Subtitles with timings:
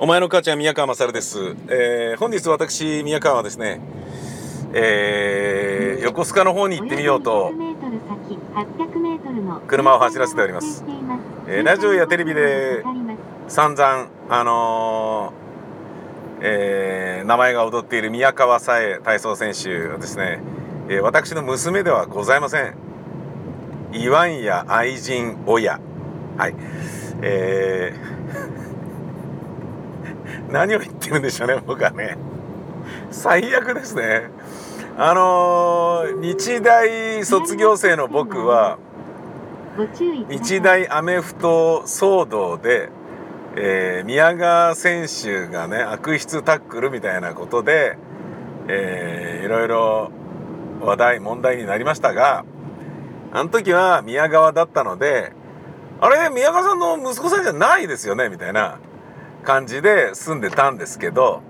[0.00, 3.80] お前の母ちゃん宮川勝です、えー、本日私宮川はですね、
[4.72, 7.50] えー、横須賀の方に行ってみようと
[9.66, 10.84] 車を走らせております、
[11.48, 12.84] えー、ラジオやテレビで
[13.48, 20.38] 散々あのー、えー、名前が踊っている宮川さえ体操選手はですね、
[20.88, 22.76] えー、私の娘ではございません。
[23.92, 25.80] イワンや愛人親。
[26.36, 26.54] はい。
[27.22, 28.67] えー
[30.50, 32.16] 何を言ってるんでしょうね僕はね。
[33.10, 34.30] 最悪ですね。
[34.96, 38.78] あのー、日大卒業生の僕は
[40.28, 42.88] 日大アメフト騒動で、
[43.54, 47.96] えー、宮川選手がね悪質タックルみたいなことで、
[48.66, 50.10] えー、いろいろ
[50.80, 52.44] 話題問題になりましたが
[53.32, 55.32] あの時は宮川だったので
[56.00, 58.80] あれ宮川さんの息子さんじゃないですよねみたいな
[59.48, 61.40] 感じで住んでたんですけど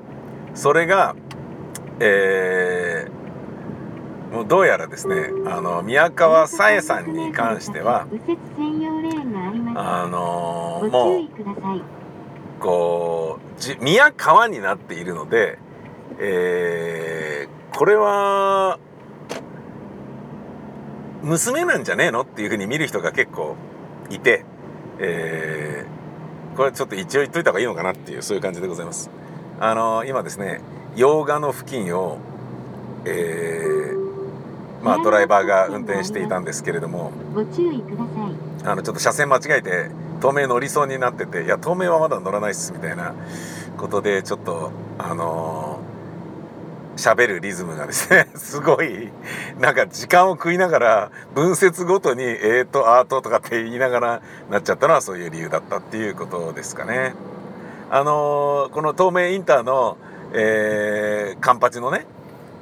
[0.54, 1.16] それが
[1.98, 8.06] えー、もうどうやらですねあの宮川さえさんに関しては
[9.74, 11.28] あのー、もう
[12.60, 13.40] こ
[13.80, 15.58] う宮川になっているので、
[16.20, 18.78] えー、これは
[21.24, 23.56] 娘なんじゃねえのっていうふうに見る人が結構
[24.08, 24.44] いて、
[25.00, 25.97] えー
[26.58, 29.08] これちょっと一応言っといた方がいいのかなっていうそういう感じでございます。
[29.60, 30.60] あの今ですね
[30.96, 32.18] 洋画の付近を
[33.04, 38.04] えー、まあドライバーが運転していたんですけれどもご注意くださ
[38.66, 38.70] い。
[38.70, 43.14] あのちょっと車線間違えて透明乗りそうになってていや透明はまだ乗らないっすみたいな
[43.76, 45.77] ことでちょっとあの
[46.98, 49.10] 喋るリズムがですね すごい
[49.58, 57.14] なんか時間を食いながら文節ごとに「えーとあーと」とかって言いながらなっちゃったのはそういう理由だったっていうことですかね。
[57.90, 59.96] あのー、この東名インターの、
[60.34, 62.04] えー、カンパチのね、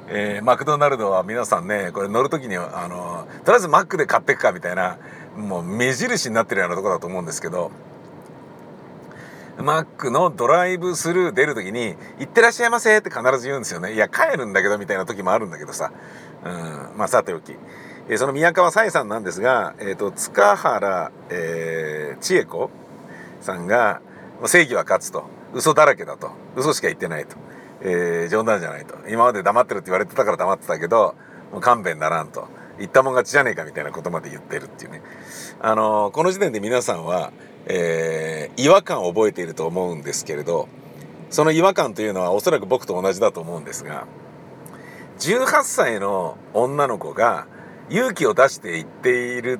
[0.07, 4.97] えー、マクドナルドは皆さんねこれ乗る時にあのー、とりあえずマックで買ってくかみたいな
[5.35, 7.71] もう目印になってるようなとこだと思うんですけど
[9.57, 15.91] マックのドライブスルー出る時に「行ってらっしゃいませ」って必ず言うんですよねいや帰るんだけどみたいな時もあるんだけどさ。
[16.45, 16.97] うん。
[16.97, 17.55] まあさておき、
[18.09, 22.69] えー、その宮川さえさんなんですが、えーと、塚原、えー、千恵子
[23.41, 24.01] さんが
[24.45, 27.35] 「正義は勝つ」と「嘘だらけだ」と「嘘しか言ってない」と
[27.81, 31.15] 「えー、冗談じゃない」と「今まで黙ってるって言われてたから黙ってたけど
[31.51, 32.47] もう勘弁ならん」と
[32.77, 35.01] 「言ったもん勝ちじゃねえか」みたいなことまで言ってるっていうね。
[35.59, 37.31] あのー、この時点で皆さんは
[37.69, 40.67] えー、違和感を覚えていると思うんですけれど
[41.29, 44.07] その違和感というのはおそらく僕と同じだと思うんですが
[45.19, 47.47] 18歳の女の子が
[47.89, 49.59] 勇気を出して言っている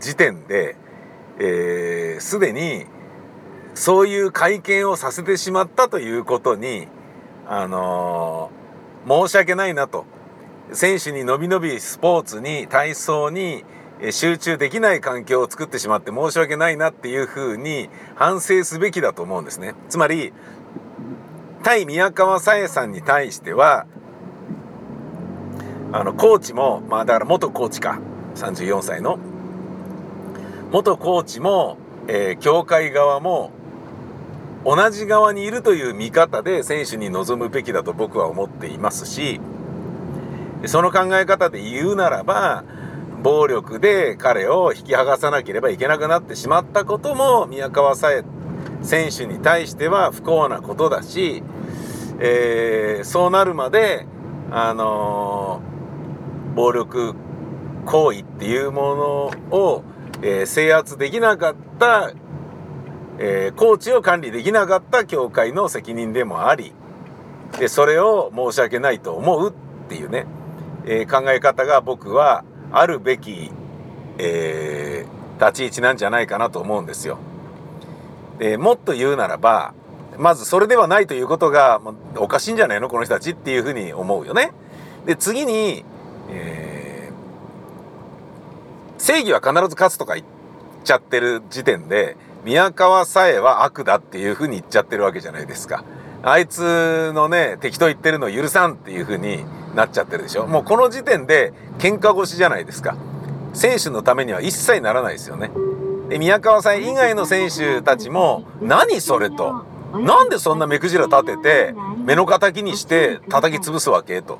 [0.00, 0.76] 時点で
[1.40, 2.84] えすで、に
[3.74, 6.88] そういう会見をさせてしまったということに
[7.46, 10.04] あのー、申し訳ないなと。
[10.72, 13.64] 選手にのびのびスポーツに体操に
[14.10, 19.74] 集中できない環境を作ってしまって申し訳ないなっていうふうに反省すべきだと思うんですね。
[19.88, 20.32] つまり
[21.62, 23.86] 対宮川さえさんに対しては
[25.92, 27.98] あのコーチもまあだから元コーチか
[28.36, 29.18] 34歳の
[30.70, 33.50] 元コーチも、えー、協会側も
[34.64, 39.40] 同じ側にいるという見方で選手に臨むべきだと僕は思っていますし
[40.66, 42.64] その考え方で言うならば
[43.22, 48.24] 暴力で彼を引き剥がさなければいけなくなってしまったことも宮川さえ
[48.82, 51.42] 選手に対しては不幸なことだし、
[52.20, 54.06] えー、そうなるまで、
[54.50, 57.14] あのー、暴力
[57.86, 59.82] 行為っていうものを、
[60.22, 62.12] えー、制圧できなかった、
[63.20, 66.72] えコーチを管理できなかった協会の責任でもあり
[67.58, 70.26] でそれを申し訳ないと思うっていうね、
[70.84, 73.50] え考え方が僕はあるべき、
[74.18, 77.18] えー、立ち位置なんじゃないかなと思うんですよ。
[78.38, 79.74] でもっと言うならば
[80.16, 81.80] まずそれではないということが
[82.16, 82.88] おかしいんじゃないの？
[82.88, 84.52] この人たちっていうふうに思うよね。
[85.06, 85.84] で次に、
[86.30, 90.26] えー、正義は必ず勝つとか言っ
[90.84, 95.84] ちゃってる時点で宮川さえは悪だっていうふうに言っちゃってるわけじゃないですか。
[96.22, 99.44] あいつのね敵と言ってるの許さんっていうふうに
[99.74, 100.46] なっちゃってるでしょ？
[100.46, 102.96] もうこの時点で喧嘩腰じゃないですか。
[103.54, 105.50] 選手のためには一切ならないですよね。
[106.08, 109.64] で宮川さん以外の選手たちも何それと？
[109.92, 111.74] なんでそんな目くじら立てて
[112.04, 114.22] 目の敵にして叩き潰すわけ？
[114.22, 114.38] と。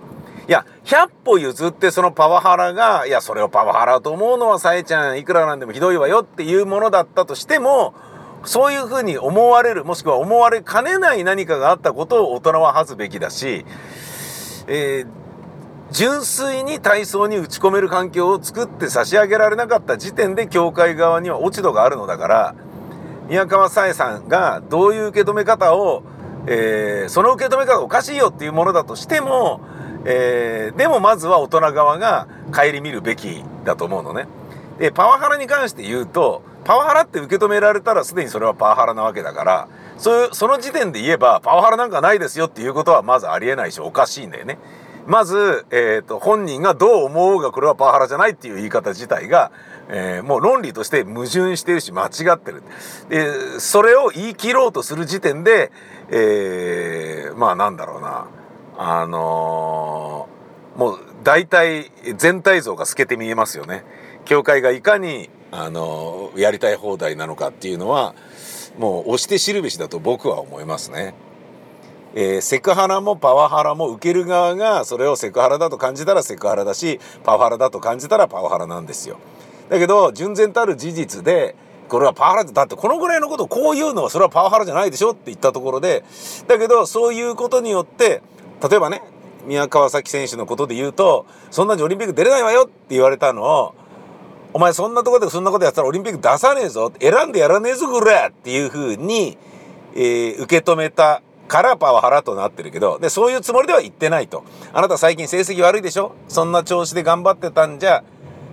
[0.49, 7.95] いや100歩譲ってそのパワハラがいやそれをパワハラと思うのはさえちゃんいくらなんでもひどいわよっていうものだったとしても
[8.45, 13.67] そういうふうに思われる、もしくは思われかねない何かがあったことを大人は恥ずべきだし、
[14.69, 15.07] えー、
[15.91, 22.55] 純粋に体操に打ち込める環境を作って差し上げられなかった時点で協会側には落ち度があるのだから、
[23.29, 26.03] 宮川さえさんがどういう受け止め方を、
[26.47, 29.61] えー、その受け止め方おかしいよっていうものだとしても、
[30.05, 34.27] えー、でもまずは大人側が顧みるべきだと思うのね。
[34.79, 39.69] で、パワハラに関して言うと、パワハラって受け止められたらすでにそれはパワハラなわけだから、
[39.99, 44.59] そ、その時点で言えば、パワハラなんかないですよっていうことはまずありえないし、おかしいんだよね。
[45.07, 49.51] まず、え、ー、と、本人がどう思うがこれはパワハラじゃないっていう言い方自体が、
[49.89, 52.63] えー、もう論理として矛盾してるし間違ってる。
[53.09, 55.73] で、それを言い切ろうとする時点で、
[56.11, 58.27] えー、まあなんだろうな。
[58.77, 63.85] あのー、もう大体全体像が透けて見えますよね。
[64.27, 68.15] 教会がいかに、あの、やりたい放題なのかっていうのは、
[68.79, 71.15] もう押して知るべしだと僕は思いますね。
[72.15, 79.19] えー、セクハラもパワハラも受ける側がそれをセクハラだと感じたらセクハラだしパワハラだと感じたらパワハラなんですよ。
[79.69, 81.55] だけど純然たる事実で
[81.89, 86.05] これはパワハラだってこのぐらいのことをこう言うのはそれはパワハラじゃないでしょって言ったところで
[86.47, 88.23] だけどそういうことによって
[88.69, 89.03] 例えばね
[89.45, 93.75] 宮川崎選手のことで言うとそんなにオリンピック出れないわよって言われたのを
[94.53, 96.93] お前そんなとこでそんなことやったらオリンピック出さねえぞ。
[97.01, 99.37] 選んでやらねえぞこれっていうふうに、
[99.95, 102.99] えー、受け止めたからパワハラとなってるけど。
[102.99, 104.45] でそういうつもりでは言ってないと。
[104.73, 106.13] あなた最近成績悪いでしょ？
[106.29, 108.05] そんな調子で頑張ってたんじゃ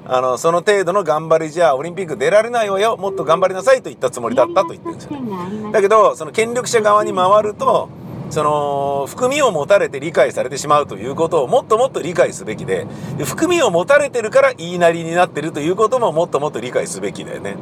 [0.08, 2.96] あのその程度の頑張りじゃオリンピック出られないわよ。
[2.96, 7.90] もっと頑張りなさいと言ったつもりだったと言ってるんですよ、だけどその権力者側に回ると
[8.30, 12.86] その含みを持たれて理解されてしまうということをもっともっと理解すべきで
[13.24, 17.56] 含みを持たれてるから言いなりになってるということももっともっと理解すべきだよね。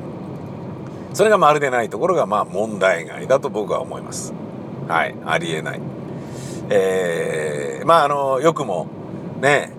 [1.14, 4.34] それがまるでないところがまあ問題外だと僕は思います。
[4.88, 5.82] はいありえない。
[6.70, 8.88] えー、まああのよくも
[9.40, 9.72] ね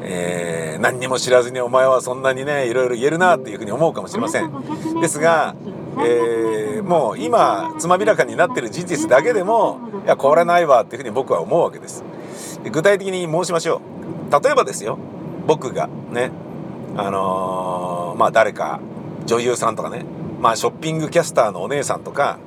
[0.00, 4.50] えー、何にも知らずにお前はそんなにねいろいろ言えるなっていうふうに思うかもしれません。
[5.00, 5.54] ですが、
[6.00, 12.04] えー、もう今つまびらかになってる事実だけでもいやこれないわっていうふうに僕は思うわけです。
[12.70, 13.80] 具体的に申しましょ
[14.30, 14.42] う。
[14.42, 14.98] 例えばですよ
[15.46, 16.30] 僕がね
[16.96, 18.80] あのー、まあ誰か
[19.26, 20.04] 女優さんとかね
[20.40, 22.38] まあショッピングキャスターのお姉さんとか、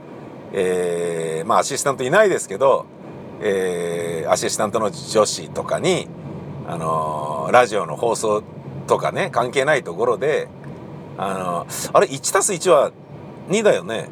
[0.53, 2.85] えー、まあアシスタントいないですけど、
[3.41, 6.07] えー、アシスタントの女子とかに
[6.67, 8.43] あのラジオの放送
[8.87, 10.47] とかね関係ないところで
[11.17, 12.91] あのあれ1たす1は
[13.51, 14.09] 2だよね。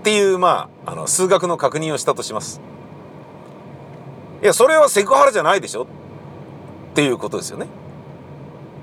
[0.00, 2.60] っていうまああの数学の確認をしたとします。
[4.42, 5.82] いやそれはセクハラじゃないでしょ？
[5.84, 5.86] っ
[6.94, 7.66] ていうことですよね。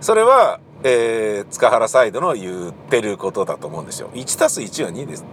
[0.01, 4.09] それは、えー、塚原サイドの言ってることだと思うんですよ。
[4.13, 5.25] 1たす1は2です。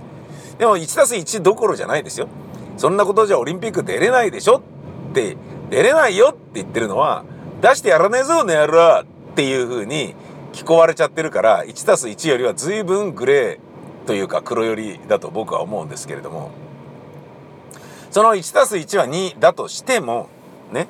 [0.58, 2.28] でも1たす1どころじゃないですよ。
[2.76, 4.58] そんなことじゃオリンピック出れないでしょ？
[4.58, 5.36] って
[5.70, 7.24] 出れないよって言ってるのは、
[7.60, 9.04] 出してやらねえぞ、この野郎っ
[9.34, 10.14] ていう風に
[10.52, 13.71] 聞こわれちゃってるから、1たす1よりは随分グレー。
[14.06, 16.50] というか黒寄りだと僕は思うんですけれども、
[18.10, 20.28] その1たす1は2だとしても、
[20.70, 20.88] ね、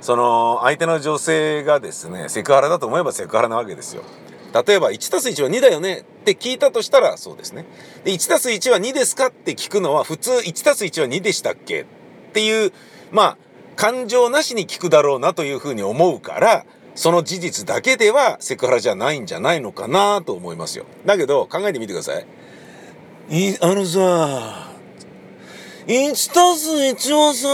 [0.00, 4.02] その相手の女性がですね、セクハラだと思えばセクハラなわけですよ。
[4.66, 7.64] 例えば1たす1は2だよねって聞いたとしたらそうですね。
[8.04, 11.84] で、1たす1は2ですかって聞くのは普通1たす1は2でしたっけっ
[12.32, 12.72] ていう、
[13.10, 13.38] まあ、
[13.74, 20.86] 感情なしに聞くだろうなというふうに思うから、その事実だけではセクハラじゃないんじゃないのかなと思いますよ。
[21.04, 22.26] だけど、考えてみてください。
[23.30, 24.70] い、あのさ、
[25.86, 27.48] 1たす1はさ、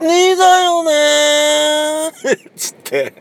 [0.00, 2.10] 2だよね
[2.56, 3.12] つって、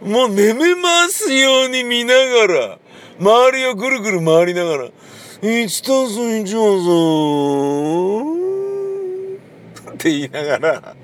[0.00, 2.78] もう眠ますように見ながら、
[3.20, 4.88] 周りをぐるぐる回りながら、
[5.42, 6.80] 1たす1は
[9.84, 10.96] さって言いながら、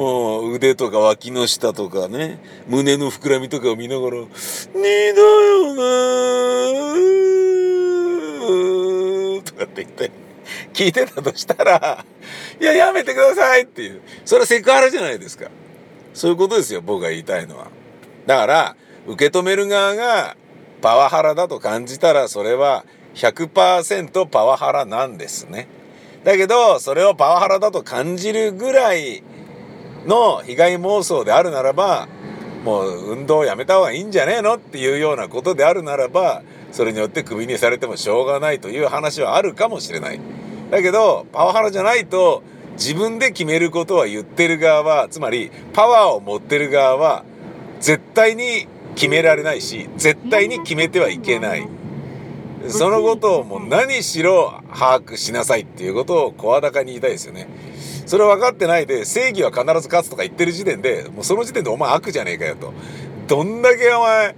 [0.00, 5.74] もう腕とか脇の下とかね、胸の膨らみとかを見ながら、2だよ
[9.36, 10.10] ねとかって言って、
[10.72, 12.06] 聞いてたとしたら、
[12.58, 14.00] いや、やめてくださいっていう。
[14.24, 15.50] それはセクハラじゃないですか。
[16.14, 17.66] そういうことですよ、僕が言いたいのは。
[18.24, 18.76] だから、
[19.06, 20.34] 受け止める側が
[20.80, 25.68] パワハラだと感じたら、それは100%パワハラなんですね。
[26.24, 29.22] だけど、それをパワハラだと感じるぐらい
[30.06, 32.08] の被害妄想であるならば、
[32.64, 36.42] もう運動をやめた方がいいんじゃねえのっていうようなことであるならば、
[36.72, 40.20] それによってクビにされてもしょうがないという話はあるかもしれない。
[40.70, 42.42] だけど、パワハラじゃないと、
[42.72, 47.24] 自分で決めることは言ってる側は、つまりパワーを持ってる側は、
[47.80, 51.66] 絶対に決められないし絶対に決めてはいけない
[52.68, 57.48] そのことをもう何しろ把握しなさいっていうことを声高に言いたいですよね
[58.10, 62.74] それ分かってないで正義は必ず勝つとか言ってる時点でもうその時点でお前悪じゃねえかよと
[63.28, 64.34] どんだけお前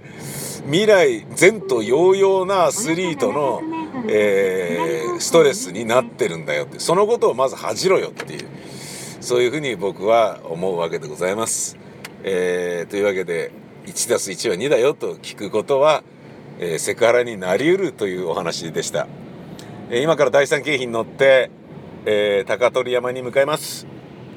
[0.65, 3.61] 未来前途洋々なアスリートの、
[4.07, 8.47] えー、ストレスになってるんだよってそのことをまず恥じろよっていう
[9.21, 11.75] そういうふうに僕は思うわけでございます。
[12.21, 13.51] えー、というわけで
[13.87, 16.03] 1+1 は2だよと聞くことは、
[16.59, 19.07] えー、セクハラになりうるというお話でした。
[19.89, 21.49] えー、今から第三京浜に乗って、
[22.05, 23.92] えー、高取山に向かいます。